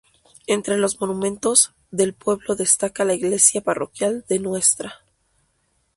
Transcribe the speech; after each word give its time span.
Entre 0.47 0.77
los 0.77 0.99
monumentos 0.99 1.75
del 1.91 2.15
pueblo 2.15 2.55
destaca 2.55 3.05
la 3.05 3.13
"Iglesia 3.13 3.61
Parroquial 3.61 4.25
de 4.27 4.39
Ntra. 4.39 4.95